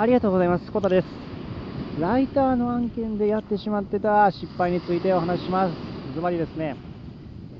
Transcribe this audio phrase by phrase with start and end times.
[0.00, 0.72] ありがとうございます。
[0.72, 1.06] コタです。
[2.00, 5.74] ライターの案件でやってしまってた失敗についてお話しします。
[6.14, 6.74] ズバリですね、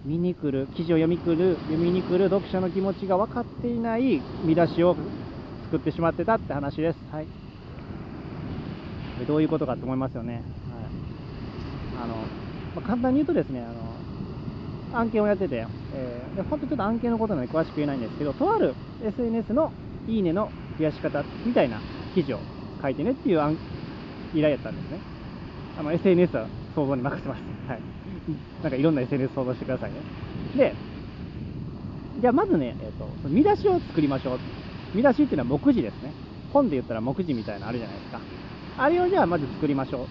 [0.06, 4.96] 見に来る、記事を読み来る、読みに来る読者の気持ちが分かっていない見出しを
[5.64, 6.98] 作ってしまってたって話です。
[7.12, 7.26] はい。
[9.28, 10.36] どういうことかと思いますよね。
[10.36, 10.44] はい。
[12.04, 12.22] あの、ま
[12.76, 19.72] あ簡単に言うとですね、あの、案件をやってて、えーで本当ちょっと案件のことなので詳しく言えないんですけど、とある SNS の
[20.08, 21.80] いいねの増やし方みたいな
[22.14, 22.38] 記事を
[22.82, 23.38] 書いてねっていう
[24.34, 24.98] 依頼やったんですね。
[25.78, 27.42] あの SNS は想像に任せます。
[27.68, 27.80] はい。
[28.62, 29.96] なんかいろんな SNS 想像してくださいね。
[30.56, 30.74] で、
[32.20, 34.38] じゃあまずね、えっ、と、見出しを作りましょう。
[34.94, 36.12] 見出しっていうのは目次ですね。
[36.52, 38.20] 本で言ったら目次みたいなのあるじゃないですか。
[38.78, 40.06] あれをじゃあまず作りましょ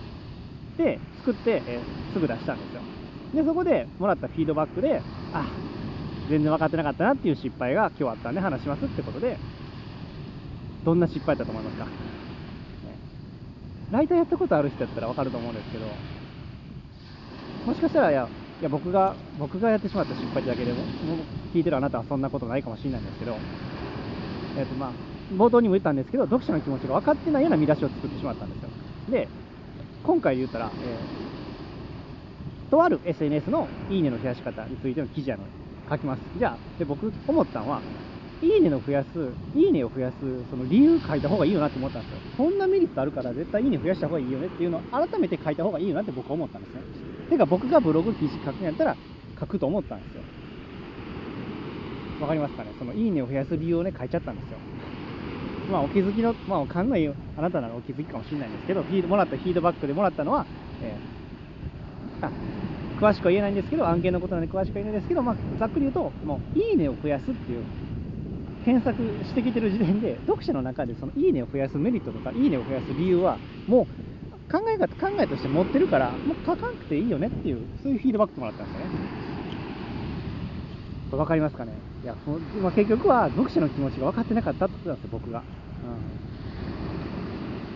[0.77, 0.81] う。
[0.81, 2.81] で、作って、えーすぐ出したんですよ。
[3.35, 4.99] で、そこでもらったフィードバックで、
[5.33, 5.45] あ、
[6.29, 9.37] 全然分かってなかったなっていう失敗が今日あったんで話しますってことで、
[10.89, 11.91] どんな失敗だと思いますか、ね
[13.91, 15.85] ライターやったことある人だったら分かると思うんですけど、
[17.65, 18.27] もしかしたら、いや、
[18.59, 20.83] いや僕が、僕がやってしまった失敗だけでも、も
[21.53, 23.35] 聞いてるあなたはそんなことないかもしれないんですけど、
[24.57, 24.91] えっ、とまあ、
[25.33, 28.69] 冒頭にも言ったんですけど、読者の気持ちが分かってないような見出しを作ってしまったんですよ。
[29.11, 29.27] で、
[30.03, 31.29] 今回言ったら、えー
[32.69, 35.43] とある SNS のいいねの増やし方についての記事やの
[35.89, 36.19] 書きます。
[36.37, 37.81] じゃあ、で僕思ったのは、
[38.41, 39.07] いいねの増やす、
[39.57, 40.15] いいねを増やす、
[40.49, 42.19] その理由書いた方がいいよなって思ったんですよ。
[42.37, 46.81] そんなメリットあるから絶対いいね増やした方がいいよねっていうのを改めて書いた方がいいよなって僕は思ったんですね。
[47.29, 48.95] てか僕がブログ記事書くんやったら
[49.39, 50.21] 書くと思ったんですよ。
[52.21, 52.69] わかりますかね？
[52.79, 54.57] そのいいねを増やす理由をね書いちゃったんですよ。
[55.71, 60.45] まあお気づきの、まあわかんないあなたならお気づきかもしれないんですけど、フィードもらったフィードバックでもらったのは、
[60.81, 61.19] えー
[62.25, 62.31] あ
[62.99, 67.63] 詳しくは言えないんですけど、案件のことなんで詳しくは言えないんですけど、まあ、ざっくり言うと、もう、いいねを増やすっていう、
[68.63, 73.85] 検索してきてる時点で、読者の中でそのいいねを増やすメリットとか、いいねを増やす理由は、もう
[74.51, 78.91] 考え方、考えとして持ってるから、もう書かなくていいよねっていう、そういうフィードバックもらったんですよね。
[81.09, 81.73] これ分かりますかね？
[82.03, 85.45] いや、そのまあ、結局は読者の気持ちが分かってなかったってことなんですよ、僕が。
[85.81, 86.28] うん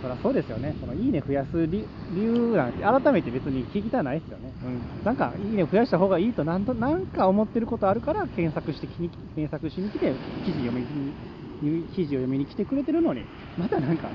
[0.04, 10.12] そりゃそうですよね、そのいいね増やす理理由なんて、改めて別に聞きたくないですよね、うん、なんかいいね増やした方がいいとなんと、なんか思ってることあるから、検索してきに検索しに来て、
[10.44, 11.16] 記事読みに
[11.96, 13.22] 記事を読みに来てくれてるのに、
[13.56, 14.10] またなんか、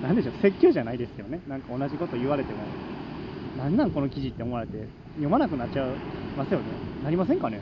[0.00, 2.58] なんでしょう、説教じゃないですよね、なんか同じこと言われても、
[3.58, 5.86] なんなんこの記事って思われて、読まなくなっちゃい
[6.36, 6.64] ますよね、
[7.02, 7.60] なりませんかね。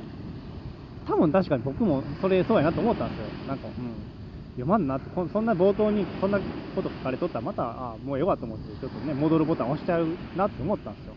[1.07, 3.25] 多分確かに僕もそれそうやなと思ったんですよ。
[3.49, 4.22] なんか、うん。
[4.53, 6.39] 読まんなって、そんな冒頭にこんな
[6.75, 11.15] こと書かれとったら、また、あもうよかと思って、ちょっとね、戻るボタン押しちゃうなって思ったんですよ。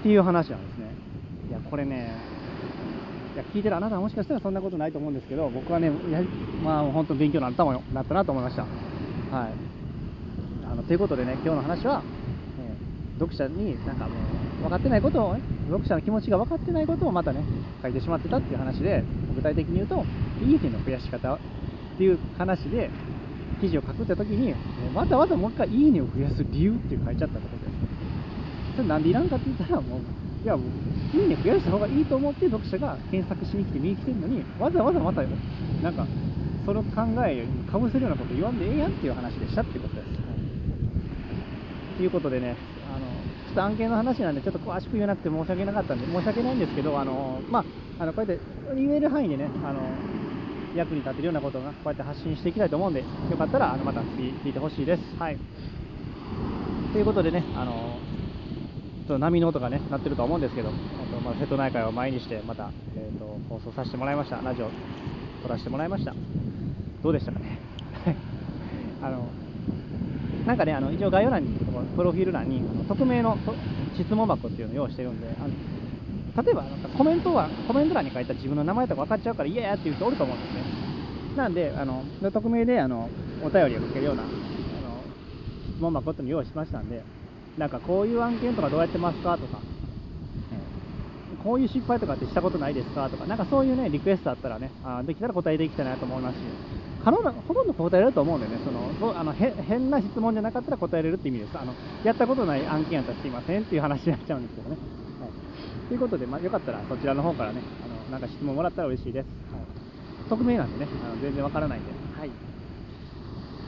[0.00, 0.90] っていう話なんですね。
[1.48, 2.16] いや、これね、
[3.34, 6.22] いや、聞いてるあなたはもしかしたらそんなことないと思うんですけど、僕はね、や
[6.62, 8.62] まあ、本当に勉強になったもんなったなと思いました。
[8.62, 9.52] はい。
[10.70, 12.02] あの、ということでね、今日の話は、
[12.60, 12.74] え
[13.18, 14.10] 読者になんかも
[14.60, 17.42] う分かってないことをね、読者の気持ちが分かってないことをまたね、
[17.82, 19.02] 書いてしまってたっていう話で、
[19.34, 20.04] 具体的に言うと、
[20.42, 21.38] いいねの増やし方
[22.00, 22.88] っていう話で、
[23.60, 24.54] 記事を書くって時に、
[24.96, 27.70] わざわざもう一回いいねを増やす理由って書いちゃったってことで
[28.72, 28.76] す。
[28.76, 30.00] それなんでいらんかって言ったら、もう、
[30.42, 30.58] いや、い
[31.26, 36.06] いね増やした方がいいと思って読者が検索しに来て見に来てるのに、わざわざまた、なんか、
[36.64, 40.06] その考えにかぶせるようなこと言わんでええやんっていう話でしたってことです。
[41.98, 42.56] ということでね、
[42.88, 43.04] あの
[43.44, 48.42] ちょっと案件の話なんで、ちょっと詳しく言えなくて申し訳なかったんで、申し訳ないんですけど、あのまあ、あのこうやって
[48.74, 50.19] 言える範囲でね、あの
[50.74, 55.02] 役に立てるようなことがこうやって発信していきたいと思うんで、よかったらあのまた聞いてほしいです。
[55.18, 55.38] はい。
[56.92, 57.98] ということでね、あの
[59.06, 60.72] ちょっと波の音がね、鳴ってるとは思うんですけど、あ
[61.14, 64.36] とまあ瀬戸内海を前にして、また、えー、と放送させてもらいました。
[64.36, 64.70] ラジオ
[65.42, 66.14] 撮らせてもらいました。
[67.02, 67.58] どうでしたかね？
[69.02, 69.28] あの
[70.46, 71.50] なんかね、あの一応概要欄に、
[71.96, 73.54] プロフィール欄に、あの匿名のと
[73.96, 75.50] 質問箱っていうのを用意してるんで、あの
[76.36, 80.66] 例えばなんかコメントは、コメント欄に書いた自分の名前とか分かっちゃうから嫌やっていう人おると思うんですね。
[81.34, 83.10] なんで、あの匿名であの
[83.40, 85.04] お便りを受けるようなあの
[85.76, 87.04] 質問箱っていうのを用意しましたんで、
[87.56, 89.62] なんかこういう案件とかどうやってますかとか、
[91.38, 96.46] こういう失敗とかってしたことないですかとか、なんかそういうね、リクエストあったらね、あできたら答えていきたいなと思いますし、
[96.98, 101.56] 可能なほとんど答えられると思うんでね、そのそあのへ変な質問じゃなかったら答えれるって意味です。
[101.58, 104.78] あのやったことない案件やったらすいませんっていう話になっちゃうんですけどね。
[105.90, 109.26] はい、ということで、まあ、よかったらそちらの方からね、あのなんか質問もらったら嬉しいです。
[109.52, 109.64] はい、
[110.28, 111.92] 匿名なんでね、あの全然わからないんで。
[112.16, 112.30] はい。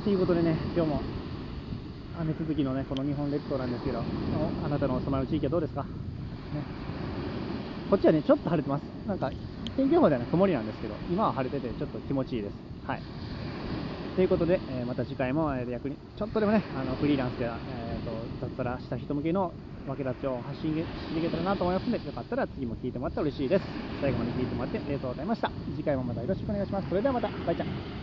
[0.05, 1.03] ということでね、今日も
[2.19, 3.99] 雨続きのね、この日本列島なんですけど、
[4.65, 5.87] あなたのお住まいの地域はどうですか、
[6.53, 6.63] ね、
[7.91, 8.85] こっちはね、ちょっと晴れてます。
[9.07, 9.31] なんか、
[9.77, 12.55] 天気予報ではね、曇りなんですけど、今は晴れてて、ちょっと気持ちいいです。
[12.87, 13.03] はい。
[14.15, 19.55] ということで、えーまた次回も、えー役に、ちょっとでもね、あのフリーランスで、えー、と脱サラした人向けの
[19.87, 23.65] 分け立ちを発信していけたらなと思いますので、よかったら次も聞いてもらったら嬉しいです。
[24.01, 25.55] 最後まで聞いてもらってありがとうございました。
[25.67, 26.89] 次回もまたよろしくお願いします。
[26.89, 28.02] それではまた、バイチャ